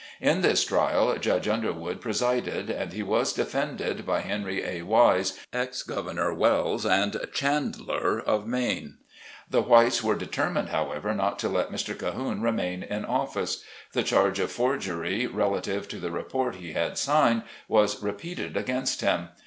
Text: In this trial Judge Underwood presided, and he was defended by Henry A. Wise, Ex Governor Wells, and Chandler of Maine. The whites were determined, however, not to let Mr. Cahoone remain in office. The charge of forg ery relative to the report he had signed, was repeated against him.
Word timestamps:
In 0.19 0.41
this 0.41 0.65
trial 0.65 1.15
Judge 1.19 1.47
Underwood 1.47 2.01
presided, 2.01 2.71
and 2.71 2.91
he 2.91 3.03
was 3.03 3.33
defended 3.33 4.03
by 4.03 4.21
Henry 4.21 4.63
A. 4.63 4.81
Wise, 4.81 5.37
Ex 5.53 5.83
Governor 5.83 6.33
Wells, 6.33 6.87
and 6.87 7.17
Chandler 7.31 8.17
of 8.19 8.47
Maine. 8.47 8.97
The 9.47 9.61
whites 9.61 10.01
were 10.03 10.15
determined, 10.15 10.69
however, 10.69 11.13
not 11.13 11.37
to 11.37 11.49
let 11.49 11.71
Mr. 11.71 11.93
Cahoone 11.95 12.41
remain 12.41 12.81
in 12.81 13.05
office. 13.05 13.63
The 13.93 14.01
charge 14.01 14.39
of 14.39 14.49
forg 14.51 14.87
ery 14.89 15.27
relative 15.27 15.87
to 15.89 15.99
the 15.99 16.09
report 16.09 16.55
he 16.55 16.73
had 16.73 16.97
signed, 16.97 17.43
was 17.67 18.01
repeated 18.01 18.57
against 18.57 19.01
him. 19.01 19.29